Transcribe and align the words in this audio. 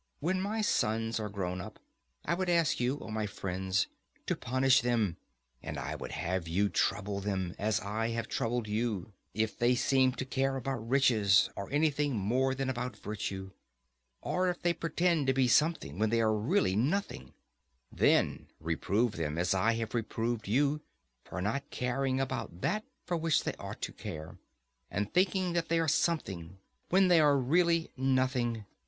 When 0.19 0.41
my 0.41 0.61
sons 0.61 1.19
are 1.19 1.29
grown 1.29 1.61
up, 1.61 1.77
I 2.25 2.33
would 2.33 2.49
ask 2.49 2.79
you, 2.79 2.97
O 3.01 3.09
my 3.09 3.27
friends, 3.27 3.85
to 4.25 4.35
punish 4.35 4.81
them; 4.81 5.17
and 5.61 5.77
I 5.77 5.93
would 5.93 6.13
have 6.13 6.47
you 6.47 6.69
trouble 6.69 7.19
them, 7.19 7.53
as 7.59 7.79
I 7.81 8.07
have 8.07 8.27
troubled 8.27 8.67
you, 8.67 9.13
if 9.35 9.59
they 9.59 9.75
seem 9.75 10.13
to 10.13 10.25
care 10.25 10.55
about 10.57 10.89
riches, 10.89 11.51
or 11.55 11.69
anything, 11.71 12.15
more 12.15 12.55
than 12.55 12.67
about 12.67 12.97
virtue; 12.97 13.51
or 14.23 14.49
if 14.49 14.59
they 14.63 14.73
pretend 14.73 15.27
to 15.27 15.33
be 15.33 15.47
something 15.47 15.99
when 15.99 16.09
they 16.09 16.19
are 16.21 16.33
really 16.33 16.75
nothing,—then 16.75 18.47
reprove 18.59 19.11
them, 19.17 19.37
as 19.37 19.53
I 19.53 19.73
have 19.73 19.93
reproved 19.93 20.47
you, 20.47 20.81
for 21.23 21.43
not 21.43 21.69
caring 21.69 22.19
about 22.19 22.61
that 22.61 22.83
for 23.05 23.17
which 23.17 23.43
they 23.43 23.53
ought 23.59 23.83
to 23.83 23.93
care, 23.93 24.39
and 24.89 25.13
thinking 25.13 25.53
that 25.53 25.69
they 25.69 25.79
are 25.79 25.87
something 25.87 26.57
when 26.89 27.07
they 27.07 27.19
are 27.19 27.37
really 27.37 27.91
nothing. 27.95 28.65